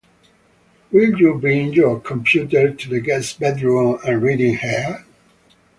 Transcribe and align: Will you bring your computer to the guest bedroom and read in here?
Will 0.91 1.15
you 1.19 1.35
bring 1.35 1.73
your 1.73 1.99
computer 1.99 2.73
to 2.73 2.89
the 2.89 2.99
guest 3.01 3.39
bedroom 3.39 3.99
and 4.03 4.19
read 4.23 4.41
in 4.41 4.57
here? 4.57 5.05